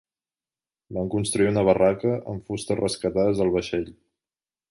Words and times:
Van 0.97 1.11
construir 1.15 1.49
una 1.51 1.63
barraca 1.67 2.15
amb 2.33 2.49
fustes 2.49 2.81
rescatades 2.81 3.43
del 3.43 3.55
vaixell. 3.59 3.87